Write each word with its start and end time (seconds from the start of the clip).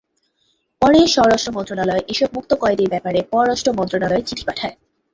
পরে 0.81 0.99
স্বরাষ্ট্র 1.07 1.51
মন্ত্রণালয় 1.51 2.03
এসব 2.07 2.29
মুক্ত 2.33 2.51
কয়েদির 2.53 2.89
ব্যাপারে 2.89 3.19
পররাষ্ট্র 3.31 3.69
মন্ত্রণালয়ে 3.73 4.27
চিঠি 4.27 4.43
পাঠায়। 4.45 4.75